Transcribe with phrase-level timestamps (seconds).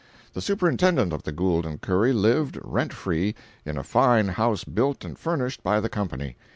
[0.33, 3.35] The Superintendent of the Gould & Curry lived, rent free,
[3.67, 6.37] in a fine house built and furnished by the company.